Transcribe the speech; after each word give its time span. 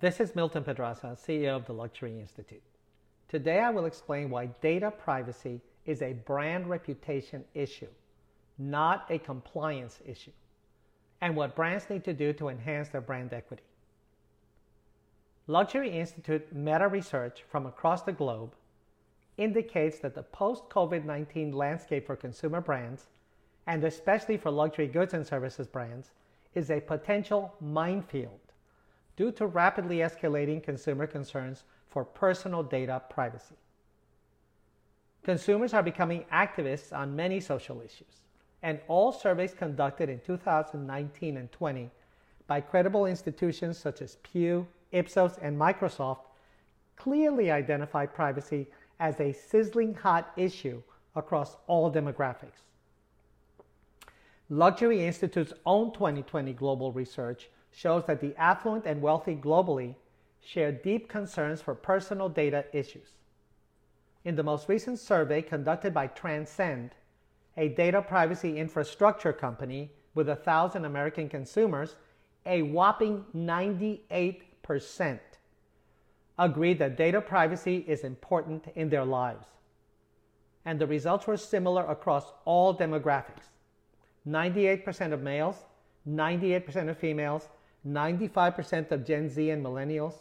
This 0.00 0.20
is 0.20 0.36
Milton 0.36 0.62
Pedraza, 0.62 1.16
CEO 1.20 1.56
of 1.56 1.66
the 1.66 1.72
Luxury 1.72 2.20
Institute. 2.20 2.62
Today 3.26 3.58
I 3.58 3.70
will 3.70 3.86
explain 3.86 4.30
why 4.30 4.46
data 4.60 4.92
privacy 4.92 5.60
is 5.86 6.02
a 6.02 6.12
brand 6.12 6.70
reputation 6.70 7.44
issue, 7.52 7.88
not 8.58 9.06
a 9.10 9.18
compliance 9.18 9.98
issue, 10.06 10.30
and 11.20 11.34
what 11.34 11.56
brands 11.56 11.90
need 11.90 12.04
to 12.04 12.12
do 12.12 12.32
to 12.34 12.48
enhance 12.48 12.90
their 12.90 13.00
brand 13.00 13.32
equity. 13.32 13.64
Luxury 15.48 15.90
Institute 15.90 16.46
meta 16.54 16.86
research 16.86 17.42
from 17.50 17.66
across 17.66 18.02
the 18.02 18.12
globe 18.12 18.54
indicates 19.36 19.98
that 19.98 20.14
the 20.14 20.22
post 20.22 20.68
COVID 20.68 21.04
19 21.06 21.50
landscape 21.50 22.06
for 22.06 22.14
consumer 22.14 22.60
brands, 22.60 23.08
and 23.66 23.82
especially 23.82 24.36
for 24.36 24.52
luxury 24.52 24.86
goods 24.86 25.14
and 25.14 25.26
services 25.26 25.66
brands, 25.66 26.12
is 26.54 26.70
a 26.70 26.80
potential 26.80 27.52
minefield 27.60 28.47
due 29.18 29.32
to 29.32 29.48
rapidly 29.48 29.96
escalating 29.96 30.62
consumer 30.62 31.04
concerns 31.04 31.64
for 31.88 32.04
personal 32.04 32.62
data 32.62 33.02
privacy. 33.10 33.56
Consumers 35.24 35.74
are 35.74 35.82
becoming 35.82 36.24
activists 36.32 36.96
on 36.96 37.16
many 37.16 37.40
social 37.40 37.80
issues, 37.80 38.22
and 38.62 38.78
all 38.86 39.10
surveys 39.10 39.52
conducted 39.52 40.08
in 40.08 40.20
2019 40.20 41.36
and 41.36 41.50
20 41.50 41.90
by 42.46 42.60
credible 42.60 43.06
institutions 43.06 43.76
such 43.76 44.02
as 44.02 44.18
Pew, 44.22 44.64
Ipsos, 44.92 45.36
and 45.42 45.58
Microsoft 45.58 46.20
clearly 46.94 47.50
identify 47.50 48.06
privacy 48.06 48.68
as 49.00 49.18
a 49.18 49.32
sizzling 49.32 49.94
hot 49.94 50.30
issue 50.36 50.80
across 51.16 51.56
all 51.66 51.92
demographics. 51.92 52.62
Luxury 54.48 55.04
Institute's 55.04 55.54
own 55.66 55.92
2020 55.92 56.52
global 56.52 56.92
research 56.92 57.48
shows 57.72 58.04
that 58.06 58.20
the 58.20 58.34
affluent 58.36 58.86
and 58.86 59.00
wealthy 59.00 59.34
globally 59.34 59.94
share 60.40 60.72
deep 60.72 61.08
concerns 61.08 61.60
for 61.60 61.74
personal 61.74 62.28
data 62.28 62.64
issues. 62.72 63.10
In 64.24 64.36
the 64.36 64.42
most 64.42 64.68
recent 64.68 64.98
survey 64.98 65.42
conducted 65.42 65.94
by 65.94 66.08
Transcend, 66.08 66.90
a 67.56 67.68
data 67.68 68.02
privacy 68.02 68.58
infrastructure 68.58 69.32
company 69.32 69.90
with 70.14 70.28
a 70.28 70.36
thousand 70.36 70.84
American 70.84 71.28
consumers, 71.28 71.96
a 72.46 72.62
whopping 72.62 73.24
98% 73.36 75.18
agreed 76.38 76.78
that 76.78 76.96
data 76.96 77.20
privacy 77.20 77.84
is 77.88 78.04
important 78.04 78.66
in 78.74 78.88
their 78.88 79.04
lives. 79.04 79.46
And 80.64 80.78
the 80.78 80.86
results 80.86 81.26
were 81.26 81.36
similar 81.36 81.84
across 81.86 82.32
all 82.44 82.76
demographics 82.76 83.48
98% 84.26 85.12
of 85.12 85.22
males, 85.22 85.56
98% 86.08 86.90
of 86.90 86.98
females, 86.98 87.48
95% 87.86 88.90
of 88.90 89.04
Gen 89.04 89.28
Z 89.28 89.50
and 89.50 89.64
millennials, 89.64 90.14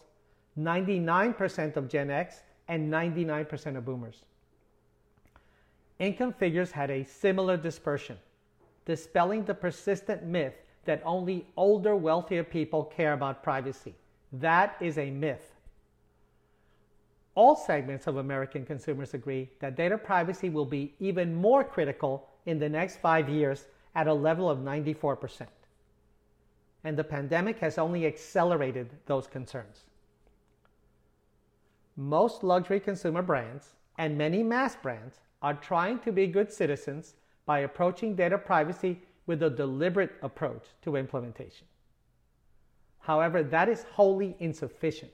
99% 0.58 1.76
of 1.76 1.88
Gen 1.88 2.10
X, 2.10 2.42
and 2.68 2.92
99% 2.92 3.78
of 3.78 3.86
boomers. 3.86 4.24
Income 6.00 6.34
figures 6.34 6.72
had 6.72 6.92
a 6.92 7.04
similar 7.04 7.58
dispersion, 7.58 8.18
dispelling 8.86 9.46
the 9.46 9.54
persistent 9.54 10.24
myth 10.24 10.54
that 10.86 11.02
only 11.04 11.46
older, 11.58 11.96
wealthier 11.96 12.44
people 12.44 12.84
care 12.84 13.14
about 13.14 13.44
privacy. 13.44 13.96
That 14.32 14.76
is 14.80 14.98
a 14.98 15.10
myth. 15.10 15.54
All 17.36 17.56
segments 17.56 18.08
of 18.08 18.18
American 18.18 18.66
consumers 18.66 19.14
agree 19.14 19.50
that 19.60 19.76
data 19.76 19.98
privacy 19.98 20.50
will 20.50 20.66
be 20.66 20.94
even 21.00 21.36
more 21.36 21.64
critical 21.64 22.28
in 22.46 22.60
the 22.60 22.70
next 22.70 22.98
five 22.98 23.30
years 23.30 23.66
at 23.96 24.08
a 24.08 24.14
level 24.14 24.50
of 24.50 24.60
94% 24.60 25.48
and 26.84 26.98
the 26.98 27.04
pandemic 27.04 27.60
has 27.60 27.78
only 27.78 28.06
accelerated 28.06 28.90
those 29.06 29.28
concerns. 29.28 29.86
Most 31.96 32.44
luxury 32.44 32.80
consumer 32.80 33.22
brands 33.22 33.74
and 33.98 34.18
many 34.18 34.44
mass 34.44 34.76
brands 34.76 35.20
are 35.42 35.56
trying 35.56 36.00
to 36.00 36.12
be 36.12 36.28
good 36.28 36.52
citizens 36.52 37.16
by 37.46 37.60
approaching 37.60 38.16
data 38.16 38.38
privacy 38.38 39.02
with 39.26 39.44
a 39.44 39.50
deliberate 39.50 40.14
approach 40.22 40.66
to 40.84 40.96
implementation. 40.96 41.68
However, 43.00 43.42
that 43.44 43.70
is 43.70 43.84
wholly 43.94 44.36
insufficient. 44.40 45.12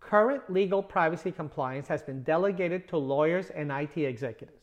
Current 0.00 0.50
legal 0.50 0.82
privacy 0.82 1.30
compliance 1.30 1.88
has 1.88 2.02
been 2.02 2.22
delegated 2.22 2.88
to 2.88 2.96
lawyers 2.98 3.50
and 3.50 3.70
IT 3.70 3.96
executives. 3.96 4.62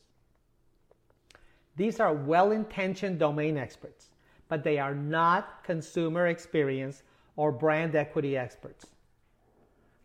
These 1.75 1.99
are 1.99 2.13
well 2.13 2.51
intentioned 2.51 3.19
domain 3.19 3.57
experts 3.57 4.11
but 4.47 4.63
they 4.63 4.77
are 4.77 4.95
not 4.95 5.63
consumer 5.63 6.27
experience 6.27 7.03
or 7.35 7.51
brand 7.51 7.95
equity 7.95 8.37
experts. 8.37 8.85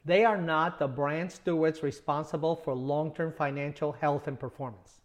They 0.05 0.25
are 0.25 0.41
not 0.41 0.79
the 0.79 0.89
brand 0.89 1.31
stewards 1.31 1.83
responsible 1.83 2.57
for 2.57 2.75
long 2.75 3.15
term 3.15 3.33
financial 3.33 3.93
health 3.93 4.27
and 4.27 4.39
performance. 4.39 4.99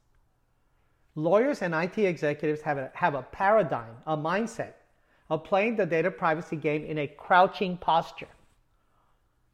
Lawyers 1.15 1.61
and 1.61 1.73
IT 1.73 1.97
executives 1.97 2.61
have 2.61 2.77
a, 2.77 2.91
have 2.93 3.13
a 3.13 3.21
paradigm, 3.21 3.95
a 4.05 4.17
mindset 4.17 4.73
of 5.29 5.43
playing 5.43 5.75
the 5.75 5.85
data 5.85 6.11
privacy 6.11 6.55
game 6.55 6.85
in 6.85 6.99
a 6.99 7.07
crouching 7.07 7.77
posture. 7.77 8.27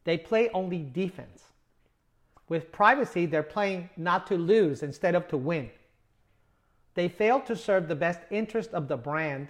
They 0.04 0.18
play 0.18 0.50
only 0.54 0.80
defense. 0.80 1.44
With 2.50 2.72
privacy, 2.72 3.26
they're 3.26 3.44
playing 3.44 3.90
not 3.96 4.28
to 4.28 4.36
lose 4.36 4.84
instead 4.84 5.16
of 5.16 5.28
to 5.30 5.38
win. 5.38 5.70
They 6.96 7.08
fail 7.08 7.40
to 7.42 7.56
serve 7.56 7.88
the 7.88 7.96
best 7.96 8.20
interest 8.30 8.72
of 8.74 8.88
the 8.88 8.98
brand 8.98 9.48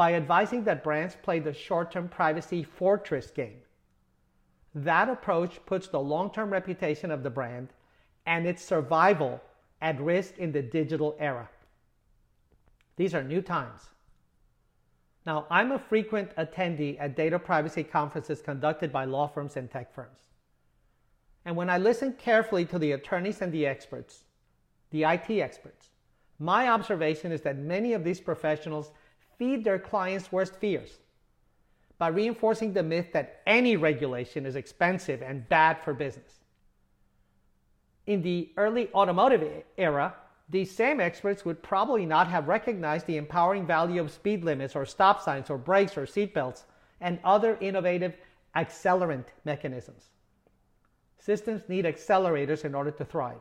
by 0.00 0.14
advising 0.14 0.64
that 0.64 0.82
brands 0.82 1.14
play 1.22 1.38
the 1.40 1.52
short 1.52 1.92
term 1.92 2.08
privacy 2.08 2.62
fortress 2.62 3.30
game. 3.30 3.58
That 4.74 5.10
approach 5.10 5.60
puts 5.66 5.88
the 5.88 6.00
long 6.00 6.32
term 6.32 6.48
reputation 6.50 7.10
of 7.10 7.22
the 7.22 7.28
brand 7.28 7.68
and 8.24 8.46
its 8.46 8.64
survival 8.64 9.42
at 9.82 10.00
risk 10.00 10.38
in 10.38 10.52
the 10.52 10.62
digital 10.62 11.14
era. 11.18 11.50
These 12.96 13.14
are 13.14 13.22
new 13.22 13.42
times. 13.42 13.90
Now, 15.26 15.44
I'm 15.50 15.70
a 15.70 15.78
frequent 15.78 16.34
attendee 16.36 16.96
at 16.98 17.14
data 17.14 17.38
privacy 17.38 17.84
conferences 17.84 18.40
conducted 18.40 18.90
by 18.90 19.04
law 19.04 19.26
firms 19.26 19.58
and 19.58 19.70
tech 19.70 19.94
firms. 19.94 20.20
And 21.44 21.56
when 21.56 21.68
I 21.68 21.76
listen 21.76 22.14
carefully 22.14 22.64
to 22.64 22.78
the 22.78 22.92
attorneys 22.92 23.42
and 23.42 23.52
the 23.52 23.66
experts, 23.66 24.24
the 24.92 25.04
IT 25.04 25.28
experts, 25.28 25.90
my 26.38 26.70
observation 26.70 27.32
is 27.32 27.42
that 27.42 27.58
many 27.58 27.92
of 27.92 28.02
these 28.02 28.18
professionals 28.18 28.92
feed 29.40 29.64
their 29.64 29.78
clients' 29.78 30.30
worst 30.30 30.54
fears 30.56 30.98
by 31.96 32.08
reinforcing 32.08 32.74
the 32.74 32.82
myth 32.82 33.06
that 33.14 33.40
any 33.46 33.74
regulation 33.74 34.44
is 34.44 34.54
expensive 34.54 35.22
and 35.22 35.48
bad 35.48 35.78
for 35.82 35.94
business. 35.94 36.40
In 38.06 38.20
the 38.20 38.52
early 38.58 38.90
automotive 38.92 39.64
era, 39.78 40.14
these 40.50 40.70
same 40.70 41.00
experts 41.00 41.46
would 41.46 41.62
probably 41.62 42.04
not 42.04 42.28
have 42.28 42.48
recognized 42.48 43.06
the 43.06 43.16
empowering 43.16 43.66
value 43.66 44.02
of 44.02 44.10
speed 44.10 44.44
limits 44.44 44.76
or 44.76 44.84
stop 44.84 45.22
signs 45.22 45.48
or 45.48 45.56
brakes 45.56 45.96
or 45.96 46.04
seatbelts 46.04 46.64
and 47.00 47.18
other 47.24 47.56
innovative 47.62 48.14
accelerant 48.54 49.24
mechanisms. 49.46 50.10
Systems 51.18 51.62
need 51.66 51.86
accelerators 51.86 52.66
in 52.66 52.74
order 52.74 52.90
to 52.90 53.06
thrive. 53.06 53.40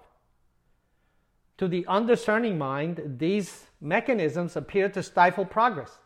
To 1.60 1.68
the 1.68 1.86
undiscerning 1.88 2.58
mind, 2.58 3.18
these 3.18 3.68
mechanisms 3.82 4.56
appear 4.56 4.88
to 4.88 5.04
stifle 5.04 5.44
progress. 5.44 6.00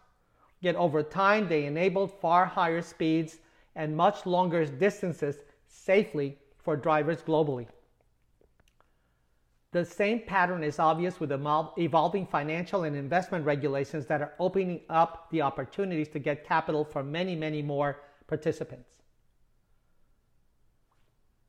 Yet 0.62 0.76
over 0.76 1.04
time, 1.04 1.48
they 1.48 1.66
enabled 1.66 2.20
far 2.20 2.48
higher 2.48 2.82
speeds 2.82 3.38
and 3.76 3.96
much 3.96 4.26
longer 4.26 4.66
distances 4.66 5.36
safely 5.68 6.40
for 6.58 6.76
drivers 6.76 7.22
globally. 7.22 7.68
The 9.74 9.86
same 9.86 10.22
pattern 10.26 10.64
is 10.64 10.80
obvious 10.80 11.20
with 11.20 11.30
the 11.30 11.70
evolving 11.78 12.26
financial 12.26 12.86
and 12.86 12.96
investment 12.96 13.46
regulations 13.46 14.08
that 14.08 14.22
are 14.22 14.34
opening 14.40 14.82
up 14.90 15.30
the 15.30 15.44
opportunities 15.44 16.10
to 16.10 16.20
get 16.20 16.48
capital 16.48 16.84
for 16.84 17.04
many, 17.04 17.36
many 17.36 17.62
more 17.62 18.02
participants. 18.26 18.90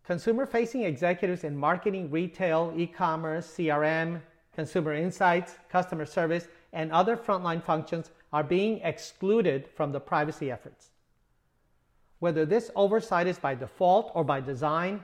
Consumer 0.04 0.44
facing 0.44 0.82
executives 0.82 1.44
in 1.44 1.56
marketing, 1.56 2.10
retail, 2.10 2.72
e 2.76 2.86
commerce, 2.86 3.46
CRM, 3.56 4.20
consumer 4.54 4.92
insights, 4.92 5.56
customer 5.70 6.04
service, 6.04 6.46
and 6.74 6.92
other 6.92 7.16
frontline 7.16 7.62
functions 7.62 8.10
are 8.32 8.44
being 8.44 8.80
excluded 8.80 9.66
from 9.74 9.92
the 9.92 10.00
privacy 10.00 10.50
efforts. 10.50 10.90
Whether 12.18 12.44
this 12.44 12.70
oversight 12.76 13.26
is 13.26 13.38
by 13.38 13.54
default 13.54 14.12
or 14.14 14.24
by 14.24 14.40
design, 14.40 15.02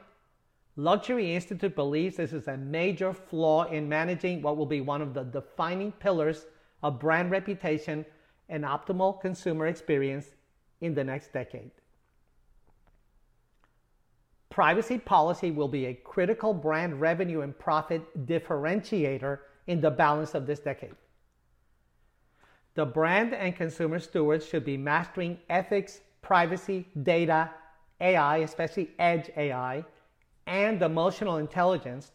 Luxury 0.77 1.35
Institute 1.35 1.75
believes 1.75 2.17
this 2.17 2.33
is 2.33 2.49
a 2.49 2.57
major 2.57 3.13
flaw 3.13 3.65
in 3.65 3.89
managing 3.89 4.43
what 4.43 4.57
will 4.57 4.67
be 4.67 4.81
one 4.81 5.03
of 5.03 5.15
the 5.15 5.25
defining 5.25 5.93
pillars 5.93 6.47
of 6.83 7.01
brand 7.01 7.31
reputation 7.31 8.05
and 8.49 8.65
optimal 8.65 9.21
consumer 9.21 9.67
experience 9.67 10.29
in 10.81 10.95
the 10.95 11.05
next 11.05 11.33
decade. 11.33 11.71
Privacy 14.51 14.99
policy 14.99 15.53
will 15.53 15.69
be 15.69 15.87
a 15.87 15.95
critical 15.95 16.53
brand 16.53 17.01
revenue 17.01 17.43
and 17.43 17.57
profit 17.57 18.27
differentiator 18.27 19.39
in 19.69 19.81
the 19.81 19.91
balance 19.91 20.35
of 20.35 20.47
this 20.47 20.59
decade. 20.59 20.95
The 22.75 22.85
brand 22.85 23.33
and 23.33 23.55
consumer 23.55 24.01
stewards 24.01 24.45
should 24.45 24.65
be 24.65 24.77
mastering 24.77 25.39
ethics 25.49 26.01
privacy, 26.23 26.87
data, 27.03 27.51
AI, 28.01 28.39
especially 28.39 28.91
edge 28.99 29.31
AI, 29.37 29.85
and 30.47 30.83
emotional 30.83 31.37
intelligence, 31.39 32.13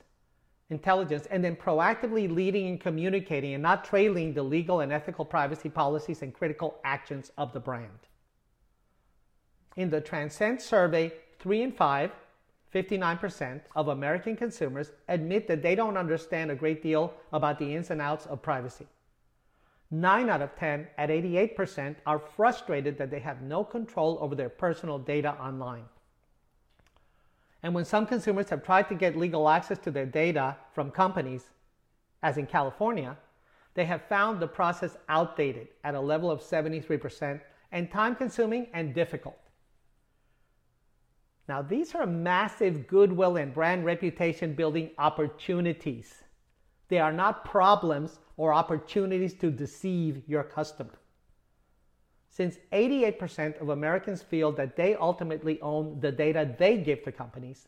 intelligence, 0.69 1.25
and 1.27 1.43
then 1.43 1.55
proactively 1.55 2.29
leading 2.29 2.67
and 2.67 2.81
communicating 2.81 3.53
and 3.53 3.63
not 3.63 3.83
trailing 3.85 4.33
the 4.33 4.43
legal 4.43 4.81
and 4.81 4.91
ethical 4.91 5.25
privacy 5.25 5.69
policies 5.69 6.21
and 6.21 6.33
critical 6.33 6.79
actions 6.83 7.31
of 7.37 7.53
the 7.53 7.59
brand. 7.59 8.07
In 9.75 9.89
the 9.89 10.01
Transcend 10.01 10.61
survey, 10.61 11.13
3 11.39 11.63
and 11.63 11.75
5, 11.75 12.11
59% 12.75 13.61
of 13.73 13.87
American 13.87 14.35
consumers 14.35 14.91
admit 15.07 15.47
that 15.47 15.63
they 15.63 15.75
don't 15.75 15.95
understand 15.95 16.51
a 16.51 16.55
great 16.55 16.83
deal 16.83 17.13
about 17.31 17.57
the 17.57 17.73
ins 17.73 17.89
and 17.89 18.01
outs 18.01 18.25
of 18.25 18.41
privacy. 18.41 18.85
9 19.91 20.29
out 20.29 20.41
of 20.41 20.53
10, 20.57 20.87
at 20.97 21.09
88%, 21.09 21.95
are 22.05 22.19
frustrated 22.19 22.97
that 22.97 23.09
they 23.09 23.19
have 23.19 23.41
no 23.41 23.63
control 23.63 24.17
over 24.19 24.35
their 24.35 24.49
personal 24.49 24.99
data 24.99 25.35
online. 25.39 25.85
And 27.63 27.73
when 27.73 27.85
some 27.85 28.05
consumers 28.05 28.49
have 28.49 28.63
tried 28.63 28.89
to 28.89 28.95
get 28.95 29.17
legal 29.17 29.47
access 29.47 29.77
to 29.79 29.91
their 29.91 30.05
data 30.05 30.57
from 30.73 30.91
companies, 30.91 31.45
as 32.23 32.37
in 32.37 32.45
California, 32.45 33.15
they 33.73 33.85
have 33.85 34.01
found 34.09 34.41
the 34.41 34.47
process 34.47 34.97
outdated 35.07 35.69
at 35.85 35.95
a 35.95 36.01
level 36.01 36.29
of 36.29 36.41
73% 36.41 37.39
and 37.71 37.89
time 37.89 38.15
consuming 38.15 38.67
and 38.73 38.93
difficult. 38.93 39.37
Now, 41.47 41.61
these 41.61 41.93
are 41.93 42.07
massive 42.07 42.87
goodwill 42.87 43.37
and 43.37 43.53
brand 43.53 43.85
reputation 43.85 44.53
building 44.53 44.89
opportunities. 44.97 46.23
They 46.87 46.99
are 46.99 47.13
not 47.13 47.45
problems 47.45 48.19
or 48.37 48.53
opportunities 48.53 49.33
to 49.35 49.51
deceive 49.51 50.23
your 50.27 50.43
customer. 50.43 50.99
Since 52.29 52.57
88% 52.73 53.61
of 53.61 53.69
Americans 53.69 54.21
feel 54.21 54.51
that 54.53 54.75
they 54.75 54.95
ultimately 54.95 55.61
own 55.61 55.99
the 55.99 56.11
data 56.11 56.53
they 56.57 56.77
give 56.77 57.03
to 57.03 57.11
companies, 57.11 57.67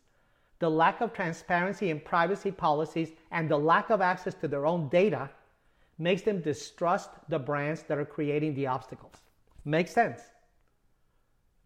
the 0.59 0.69
lack 0.69 1.01
of 1.01 1.13
transparency 1.13 1.89
in 1.91 1.99
privacy 1.99 2.51
policies 2.51 3.11
and 3.31 3.47
the 3.47 3.57
lack 3.57 3.91
of 3.91 4.01
access 4.01 4.33
to 4.35 4.47
their 4.47 4.65
own 4.65 4.89
data 4.89 5.29
makes 5.99 6.23
them 6.23 6.41
distrust 6.41 7.11
the 7.29 7.39
brands 7.39 7.83
that 7.83 7.97
are 7.97 8.05
creating 8.05 8.55
the 8.55 8.67
obstacles. 8.67 9.15
Makes 9.65 9.91
sense. 9.91 10.21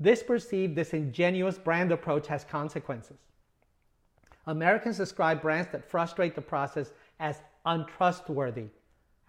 This 0.02 0.24
perceived 0.24 0.74
disingenuous 0.74 1.60
brand 1.60 1.92
approach 1.92 2.26
has 2.26 2.44
consequences. 2.44 3.20
Americans 4.48 4.98
describe 4.98 5.44
brands 5.44 5.70
that 5.72 5.88
frustrate 5.88 6.34
the 6.34 6.42
process 6.42 6.92
as 7.20 7.44
untrustworthy 7.68 8.66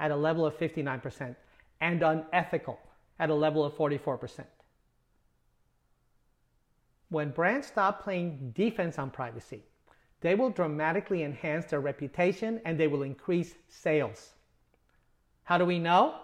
at 0.01 0.11
a 0.11 0.17
level 0.17 0.47
of 0.47 0.57
59% 0.57 1.37
and 1.83 2.03
unethical 2.03 2.81
at 3.19 3.29
a 3.29 3.35
level 3.35 3.63
of 3.63 3.75
44%. 3.75 4.47
When 7.11 7.33
brands 7.33 7.67
stop 7.67 8.03
playing 8.03 8.53
defense 8.55 8.99
on 8.99 9.11
privacy, 9.11 9.65
they 10.23 10.35
will 10.35 10.49
dramatically 10.49 11.23
enhance 11.23 11.67
their 11.67 11.81
reputation 11.81 12.63
and 12.65 12.81
they 12.81 12.87
will 12.87 13.03
increase 13.03 13.57
sales. 13.69 14.31
How 15.45 15.59
do 15.59 15.67
we 15.67 15.79
know? 15.79 16.15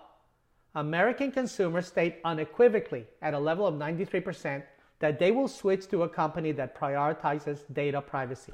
American 0.74 1.32
consumers 1.32 1.86
state 1.86 2.16
unequivocally 2.24 3.06
at 3.22 3.34
a 3.34 3.38
level 3.38 3.66
of 3.66 3.74
93% 3.74 4.62
that 5.00 5.18
they 5.18 5.30
will 5.30 5.48
switch 5.48 5.88
to 5.88 6.02
a 6.02 6.08
company 6.08 6.52
that 6.52 6.78
prioritizes 6.78 7.60
data 7.72 8.00
privacy. 8.00 8.52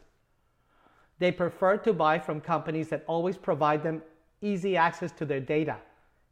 They 1.18 1.32
prefer 1.32 1.76
to 1.78 1.92
buy 1.92 2.18
from 2.18 2.40
companies 2.40 2.88
that 2.88 3.04
always 3.06 3.36
provide 3.36 3.82
them 3.82 4.02
easy 4.40 4.76
access 4.76 5.12
to 5.12 5.24
their 5.24 5.40
data 5.40 5.78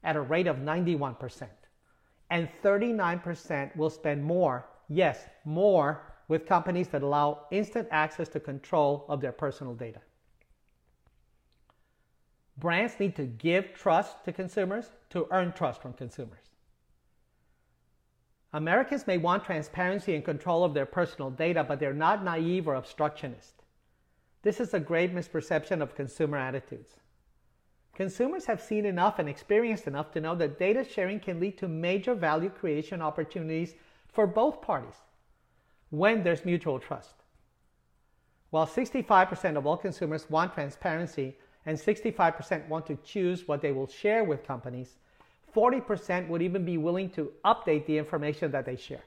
at 0.05 0.17
a 0.17 0.21
rate 0.21 0.47
of 0.47 0.57
91%. 0.57 1.49
And 2.31 2.49
39% 2.63 3.77
will 3.77 3.91
spend 3.91 4.25
more, 4.25 4.67
yes, 4.89 5.27
more, 5.45 6.03
with 6.29 6.47
companies 6.47 6.89
that 6.89 7.03
allow 7.03 7.47
instant 7.51 7.89
access 7.91 8.29
to 8.31 8.41
control 8.41 9.05
of 9.09 9.21
their 9.21 9.33
personal 9.33 9.75
data. 9.75 10.01
Brands 12.59 12.99
need 13.01 13.17
to 13.17 13.25
give 13.25 13.75
trust 13.75 14.25
to 14.25 14.33
consumers 14.33 14.91
to 15.11 15.27
earn 15.31 15.53
trust 15.53 15.81
from 15.81 15.95
consumers. 15.95 16.53
Americans 18.53 19.07
may 19.07 19.17
want 19.17 19.45
transparency 19.45 20.15
and 20.15 20.25
control 20.25 20.63
of 20.63 20.75
their 20.75 20.85
personal 20.85 21.31
data, 21.31 21.65
but 21.65 21.81
they're 21.81 21.95
not 21.95 22.23
naive 22.23 22.69
or 22.69 22.75
obstructionist. 22.75 23.63
This 24.43 24.61
is 24.61 24.75
a 24.75 24.81
grave 24.81 25.11
misperception 25.11 25.81
of 25.81 25.95
consumer 25.95 26.37
attitudes. 26.37 26.97
Consumers 27.95 28.47
have 28.47 28.61
seen 28.61 28.85
enough 28.85 29.19
and 29.19 29.29
experienced 29.29 29.87
enough 29.87 30.11
to 30.13 30.21
know 30.21 30.35
that 30.35 30.59
data 30.59 30.85
sharing 30.85 31.21
can 31.21 31.41
lead 31.41 31.57
to 31.59 31.69
major 31.69 32.15
value 32.15 32.51
creation 32.51 33.01
opportunities 33.01 33.75
for 34.09 34.27
both 34.27 34.63
parties 34.63 34.97
when 35.91 36.23
there's 36.23 36.45
mutual 36.45 36.79
trust. 36.79 37.15
While 38.51 38.67
65% 38.67 39.57
of 39.57 39.67
all 39.67 39.77
consumers 39.77 40.29
want 40.29 40.55
transparency 40.55 41.37
and 41.67 41.79
65% 41.79 42.69
want 42.69 42.87
to 42.87 42.97
choose 43.05 43.47
what 43.47 43.63
they 43.63 43.73
will 43.73 43.87
share 43.87 44.25
with 44.25 44.47
companies, 44.47 44.97
40% 45.55 46.29
would 46.29 46.43
even 46.43 46.65
be 46.65 46.79
willing 46.79 47.11
to 47.11 47.33
update 47.45 47.87
the 47.87 47.99
information 47.99 48.51
that 48.53 48.65
they 48.65 48.77
share. 48.77 49.05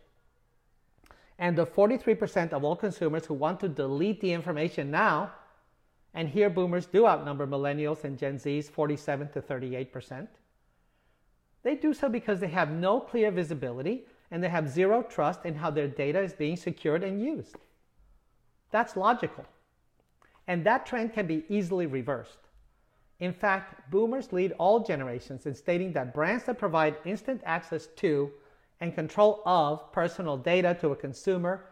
And 1.37 1.57
the 1.57 1.65
43% 1.65 2.53
of 2.53 2.63
all 2.63 2.75
consumers 2.75 3.25
who 3.25 3.33
want 3.33 3.59
to 3.59 3.67
delete 3.67 4.21
the 4.21 4.31
information 4.31 4.89
now, 4.89 5.31
and 6.13 6.29
here 6.29 6.49
boomers 6.49 6.85
do 6.85 7.05
outnumber 7.05 7.45
millennials 7.45 8.05
and 8.05 8.17
Gen 8.17 8.37
Zs 8.37 8.69
47 8.69 9.29
to 9.29 9.41
38%, 9.41 10.27
they 11.63 11.75
do 11.75 11.93
so 11.93 12.07
because 12.07 12.39
they 12.39 12.47
have 12.47 12.71
no 12.71 12.99
clear 12.99 13.31
visibility 13.31 14.05
and 14.31 14.41
they 14.41 14.49
have 14.49 14.69
zero 14.69 15.01
trust 15.01 15.45
in 15.45 15.55
how 15.55 15.71
their 15.71 15.87
data 15.87 16.21
is 16.21 16.33
being 16.33 16.55
secured 16.55 17.03
and 17.03 17.21
used. 17.21 17.55
That's 18.71 18.95
logical. 18.95 19.45
And 20.47 20.63
that 20.65 20.85
trend 20.85 21.13
can 21.13 21.27
be 21.27 21.43
easily 21.49 21.85
reversed. 21.85 22.44
In 23.19 23.31
fact, 23.31 23.89
boomers 23.91 24.33
lead 24.33 24.51
all 24.53 24.81
generations 24.81 25.45
in 25.45 25.55
stating 25.55 25.93
that 25.93 26.13
brands 26.13 26.43
that 26.45 26.57
provide 26.57 26.97
instant 27.05 27.41
access 27.45 27.87
to 27.97 28.31
and 28.81 28.93
control 28.93 29.41
of 29.45 29.91
personal 29.91 30.37
data 30.37 30.77
to 30.81 30.89
a 30.89 30.95
consumer 30.95 31.65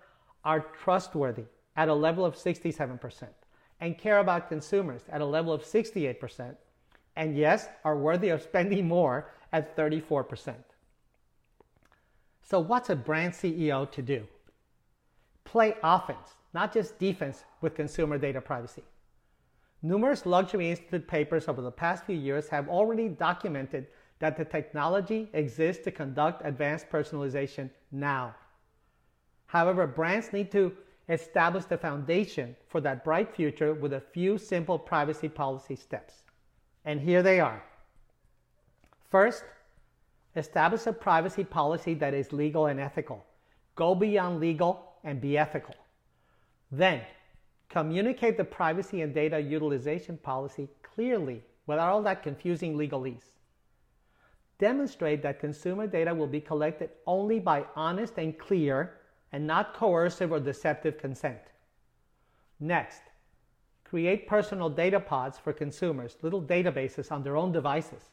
are 0.45 0.61
trustworthy 0.61 1.45
at 1.75 1.89
a 1.89 1.93
level 1.93 2.23
of 2.25 2.35
67% 2.35 3.27
and 3.81 3.97
care 3.97 4.19
about 4.19 4.47
consumers 4.47 5.01
at 5.09 5.19
a 5.19 5.25
level 5.25 5.51
of 5.51 5.63
68%, 5.63 6.55
and 7.17 7.35
yes, 7.35 7.67
are 7.83 7.97
worthy 7.97 8.29
of 8.29 8.41
spending 8.41 8.87
more 8.87 9.31
at 9.51 9.75
34%. 9.75 10.55
So, 12.41 12.59
what's 12.59 12.89
a 12.89 12.95
brand 12.95 13.33
CEO 13.33 13.89
to 13.91 14.01
do? 14.01 14.25
Play 15.43 15.75
offense, 15.83 16.35
not 16.53 16.73
just 16.73 16.97
defense, 16.99 17.43
with 17.61 17.75
consumer 17.75 18.17
data 18.17 18.39
privacy. 18.41 18.83
Numerous 19.85 20.25
Luxury 20.25 20.69
Institute 20.71 21.05
papers 21.05 21.49
over 21.49 21.61
the 21.61 21.69
past 21.69 22.05
few 22.05 22.15
years 22.15 22.47
have 22.47 22.69
already 22.69 23.09
documented 23.09 23.87
that 24.19 24.37
the 24.37 24.45
technology 24.45 25.29
exists 25.33 25.83
to 25.83 25.91
conduct 25.91 26.41
advanced 26.45 26.89
personalization 26.89 27.69
now. 27.91 28.33
However, 29.47 29.85
brands 29.85 30.31
need 30.31 30.51
to 30.53 30.71
establish 31.09 31.65
the 31.65 31.77
foundation 31.77 32.55
for 32.69 32.79
that 32.79 33.03
bright 33.03 33.35
future 33.35 33.73
with 33.73 33.91
a 33.91 33.99
few 33.99 34.37
simple 34.37 34.79
privacy 34.79 35.27
policy 35.27 35.75
steps. 35.75 36.23
And 36.85 37.01
here 37.01 37.21
they 37.21 37.41
are. 37.41 37.61
First, 39.11 39.43
establish 40.37 40.87
a 40.87 40.93
privacy 40.93 41.43
policy 41.43 41.93
that 41.95 42.13
is 42.13 42.31
legal 42.31 42.67
and 42.67 42.79
ethical. 42.79 43.25
Go 43.75 43.93
beyond 43.95 44.39
legal 44.39 44.93
and 45.03 45.19
be 45.19 45.37
ethical. 45.37 45.75
Then, 46.71 47.01
communicate 47.73 48.37
the 48.37 48.45
privacy 48.45 49.01
and 49.01 49.13
data 49.13 49.37
utilization 49.37 50.17
policy 50.17 50.69
clearly 50.81 51.41
without 51.67 51.89
all 51.89 52.03
that 52.03 52.23
confusing 52.23 52.77
legalese 52.77 53.33
demonstrate 54.63 55.21
that 55.21 55.41
consumer 55.41 55.85
data 55.85 56.15
will 56.15 56.27
be 56.27 56.39
collected 56.39 56.89
only 57.05 57.37
by 57.37 57.65
honest 57.75 58.13
and 58.17 58.39
clear 58.39 58.93
and 59.33 59.45
not 59.45 59.73
coercive 59.73 60.31
or 60.31 60.39
deceptive 60.39 60.97
consent. 60.97 61.41
Next, 62.61 63.01
create 63.83 64.25
personal 64.25 64.69
data 64.69 65.01
pods 65.01 65.37
for 65.37 65.51
consumers, 65.51 66.15
little 66.21 66.41
databases 66.41 67.11
on 67.11 67.23
their 67.23 67.35
own 67.35 67.51
devices, 67.51 68.11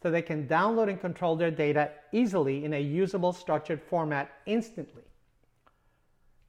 so 0.00 0.10
they 0.10 0.22
can 0.22 0.48
download 0.48 0.88
and 0.88 0.98
control 0.98 1.36
their 1.36 1.50
data 1.50 1.90
easily 2.10 2.64
in 2.64 2.72
a 2.72 2.80
usable 2.80 3.34
structured 3.34 3.82
format 3.82 4.30
instantly. 4.46 5.02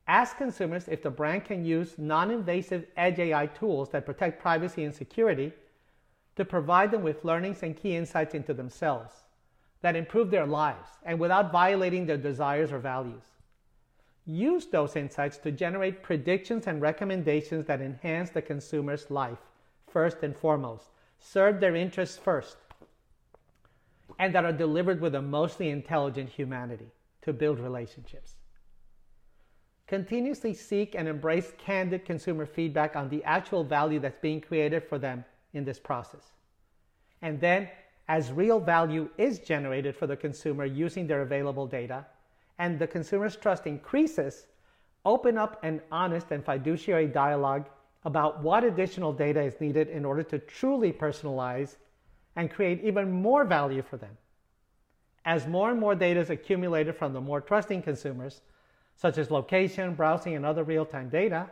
Ask 0.08 0.38
consumers 0.38 0.88
if 0.88 1.02
the 1.02 1.10
brand 1.10 1.46
can 1.46 1.64
use 1.64 1.96
non 1.98 2.30
invasive 2.30 2.86
edge 2.98 3.20
AI 3.20 3.48
tools 3.48 3.90
that 3.92 4.06
protect 4.06 4.42
privacy 4.42 4.84
and 4.84 4.94
security 4.94 5.54
to 6.36 6.44
provide 6.44 6.92
them 6.92 7.04
with 7.04 7.24
learnings 7.24 7.64
and 7.64 7.76
key 7.76 7.96
insights 7.96 8.34
into 8.34 8.54
themselves 8.54 9.14
that 9.82 9.96
improve 9.96 10.32
their 10.32 10.46
lives 10.46 10.90
and 11.04 11.20
without 11.20 11.52
violating 11.52 12.06
their 12.06 12.18
desires 12.18 12.72
or 12.72 12.80
values. 12.80 13.24
Use 14.26 14.66
those 14.68 14.96
insights 14.96 15.38
to 15.38 15.52
generate 15.52 16.02
predictions 16.04 16.68
and 16.68 16.82
recommendations 16.82 17.66
that 17.66 17.82
enhance 17.82 18.30
the 18.30 18.42
consumer's 18.42 19.12
life, 19.12 19.40
first 19.88 20.24
and 20.24 20.36
foremost, 20.36 20.86
serve 21.20 21.60
their 21.60 21.76
interests 21.76 22.18
first, 22.18 22.58
and 24.20 24.34
that 24.34 24.46
are 24.46 24.54
delivered 24.54 25.02
with 25.02 25.16
a 25.16 25.22
mostly 25.22 25.70
intelligent 25.70 26.30
humanity. 26.30 26.92
to 27.24 27.32
build 27.32 27.58
relationships. 27.58 28.36
Continuously 29.94 30.56
seek 30.56 30.96
and 30.96 31.08
embrace 31.08 31.54
candid 31.60 32.04
consumer 32.04 32.48
feedback 32.48 32.96
on 32.96 33.10
the 33.10 33.24
actual 33.26 33.64
value 33.64 34.00
that's 34.00 34.18
being 34.18 34.42
created 34.42 34.84
for 34.84 34.98
them 34.98 35.24
in 35.54 35.64
this 35.64 35.78
process. 35.78 36.32
And 37.22 37.40
then, 37.40 37.70
as 38.08 38.32
real 38.32 38.60
value 38.60 39.08
is 39.20 39.38
generated 39.38 39.96
for 39.96 40.08
the 40.08 40.16
consumer 40.16 40.66
using 40.66 41.06
their 41.06 41.22
available 41.22 41.68
data, 41.68 42.08
and 42.58 42.80
the 42.80 42.88
consumer's 42.88 43.36
trust 43.36 43.68
increases, 43.68 44.48
open 45.06 45.38
up 45.38 45.64
an 45.64 45.80
honest 45.92 46.32
and 46.32 46.44
fiduciary 46.44 47.06
dialogue 47.06 47.70
about 48.04 48.42
what 48.42 48.64
additional 48.64 49.14
data 49.14 49.44
is 49.44 49.62
needed 49.62 49.90
in 49.90 50.06
order 50.06 50.24
to 50.24 50.40
truly 50.40 50.92
personalize 50.92 51.76
and 52.36 52.50
create 52.50 52.84
even 52.84 53.12
more 53.12 53.44
value 53.44 53.84
for 53.84 53.98
them. 53.98 54.18
As 55.24 55.46
more 55.46 55.70
and 55.70 55.80
more 55.80 55.94
data 55.94 56.20
is 56.20 56.32
accumulated 56.32 56.96
from 56.96 57.14
the 57.14 57.22
more 57.22 57.42
trusting 57.42 57.84
consumers, 57.84 58.42
such 58.96 59.18
as 59.18 59.32
location, 59.32 59.96
browsing, 59.96 60.36
and 60.36 60.46
other 60.46 60.64
real 60.64 60.86
time 60.86 61.10
data, 61.10 61.50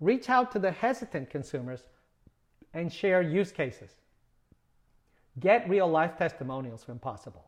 reach 0.00 0.28
out 0.28 0.50
to 0.52 0.58
the 0.58 0.70
hesitant 0.70 1.30
consumers 1.30 1.84
and 2.72 2.92
share 2.92 3.22
use 3.22 3.52
cases. 3.52 3.90
Get 5.38 5.68
real 5.68 5.88
life 5.88 6.16
testimonials 6.16 6.86
when 6.86 6.98
possible 6.98 7.44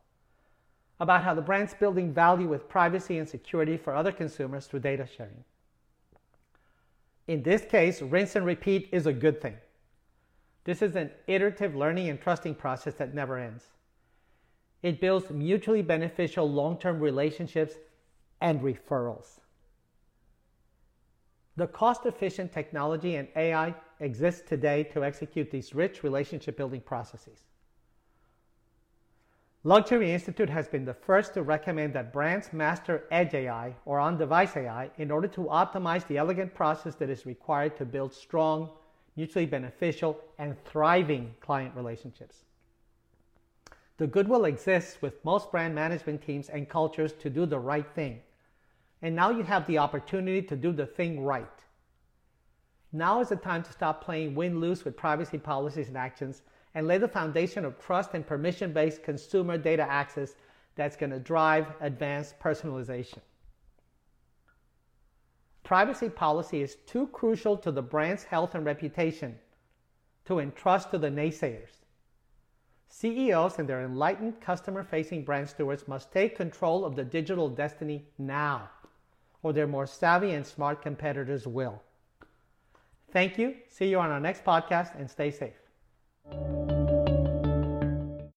about 0.99 1.23
how 1.23 1.33
the 1.33 1.41
brand's 1.41 1.73
building 1.73 2.11
value 2.11 2.47
with 2.47 2.67
privacy 2.67 3.19
and 3.19 3.29
security 3.29 3.77
for 3.77 3.95
other 3.95 4.11
consumers 4.11 4.65
through 4.65 4.79
data 4.79 5.05
sharing. 5.05 5.43
In 7.27 7.43
this 7.43 7.63
case, 7.65 8.01
rinse 8.01 8.35
and 8.35 8.45
repeat 8.45 8.89
is 8.91 9.05
a 9.05 9.13
good 9.13 9.41
thing. 9.41 9.57
This 10.63 10.81
is 10.81 10.95
an 10.95 11.11
iterative 11.27 11.75
learning 11.75 12.09
and 12.09 12.19
trusting 12.19 12.55
process 12.55 12.95
that 12.95 13.13
never 13.13 13.37
ends. 13.37 13.65
It 14.81 14.99
builds 14.99 15.29
mutually 15.29 15.81
beneficial 15.81 16.49
long 16.49 16.77
term 16.77 16.99
relationships 16.99 17.75
and 18.41 18.61
referrals. 18.61 19.39
The 21.55 21.67
cost 21.67 22.05
efficient 22.05 22.53
technology 22.53 23.15
and 23.15 23.27
AI 23.35 23.73
exists 23.99 24.47
today 24.47 24.83
to 24.93 25.03
execute 25.03 25.49
these 25.49 25.73
rich 25.73 26.03
relationship 26.03 26.55
building 26.55 26.81
processes. 26.81 27.41
Luxury 29.63 30.13
Institute 30.13 30.49
has 30.49 30.67
been 30.67 30.85
the 30.85 30.93
first 30.93 31.33
to 31.33 31.41
recommend 31.41 31.93
that 31.93 32.13
brands 32.13 32.53
master 32.53 33.03
Edge 33.09 33.33
AI 33.33 33.75
or 33.85 33.99
on 33.99 34.17
device 34.17 34.55
AI 34.55 34.89
in 34.97 35.09
order 35.09 35.27
to 35.29 35.41
optimize 35.45 36.07
the 36.07 36.17
elegant 36.17 36.53
process 36.53 36.95
that 36.95 37.09
is 37.09 37.25
required 37.25 37.75
to 37.77 37.85
build 37.85 38.13
strong, 38.13 38.69
mutually 39.15 39.47
beneficial, 39.47 40.21
and 40.37 40.55
thriving 40.63 41.33
client 41.41 41.75
relationships. 41.75 42.45
The 43.97 44.07
goodwill 44.07 44.45
exists 44.45 45.01
with 45.01 45.25
most 45.25 45.51
brand 45.51 45.73
management 45.73 46.21
teams 46.21 46.49
and 46.49 46.69
cultures 46.69 47.13
to 47.13 47.29
do 47.29 47.47
the 47.47 47.59
right 47.59 47.87
thing. 47.95 48.21
And 49.01 49.15
now 49.15 49.29
you 49.29 49.43
have 49.43 49.67
the 49.67 49.77
opportunity 49.77 50.41
to 50.41 50.55
do 50.55 50.71
the 50.71 50.85
thing 50.85 51.23
right. 51.23 51.47
Now 52.91 53.19
is 53.19 53.29
the 53.29 53.35
time 53.35 53.63
to 53.63 53.71
stop 53.71 54.03
playing 54.03 54.33
win 54.33 54.59
lose 54.59 54.83
with 54.85 54.97
privacy 54.97 55.37
policies 55.37 55.87
and 55.87 55.97
actions 55.97 56.41
and 56.73 56.87
lay 56.87 56.97
the 56.97 57.07
foundation 57.07 57.65
of 57.65 57.79
trust 57.79 58.13
and 58.13 58.25
permission 58.25 58.73
based 58.73 59.03
consumer 59.03 59.57
data 59.57 59.83
access 59.83 60.35
that's 60.75 60.95
going 60.95 61.11
to 61.11 61.19
drive 61.19 61.67
advanced 61.81 62.39
personalization. 62.39 63.19
Privacy 65.63 66.07
policy 66.07 66.61
is 66.61 66.77
too 66.85 67.07
crucial 67.07 67.57
to 67.57 67.71
the 67.71 67.81
brand's 67.81 68.23
health 68.23 68.55
and 68.55 68.65
reputation 68.65 69.37
to 70.25 70.39
entrust 70.39 70.91
to 70.91 70.97
the 70.97 71.09
naysayers. 71.09 71.81
CEOs 72.89 73.59
and 73.59 73.67
their 73.67 73.83
enlightened 73.83 74.39
customer 74.39 74.83
facing 74.83 75.25
brand 75.25 75.49
stewards 75.49 75.87
must 75.87 76.11
take 76.11 76.37
control 76.37 76.85
of 76.85 76.95
the 76.95 77.03
digital 77.03 77.49
destiny 77.49 78.07
now, 78.17 78.69
or 79.43 79.53
their 79.53 79.67
more 79.67 79.87
savvy 79.87 80.31
and 80.31 80.45
smart 80.45 80.81
competitors 80.81 81.47
will. 81.47 81.81
Thank 83.11 83.37
you. 83.37 83.55
See 83.69 83.89
you 83.89 83.99
on 83.99 84.09
our 84.09 84.19
next 84.19 84.43
podcast 84.43 84.99
and 84.99 85.09
stay 85.09 85.31
safe. 85.31 86.56